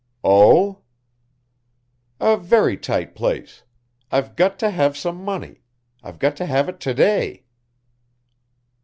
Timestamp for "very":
2.35-2.75